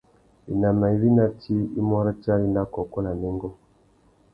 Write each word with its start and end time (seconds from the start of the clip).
Winama 0.47 0.85
iwí 0.95 1.09
ná 1.17 1.25
tsi 1.39 1.55
i 1.79 1.81
mú 1.87 1.95
ratiari 2.05 2.47
na 2.53 2.61
kôkô 2.73 2.99
na 3.05 3.11
nêngô. 3.21 3.49